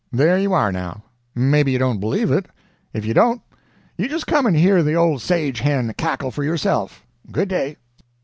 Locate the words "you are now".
0.39-1.03